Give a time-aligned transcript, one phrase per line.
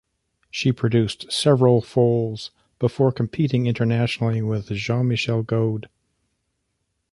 [0.49, 5.89] She produced several foals, before competing internationally with Jean-Michael Gaud.